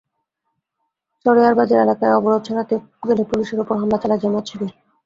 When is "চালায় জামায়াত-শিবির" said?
4.01-4.71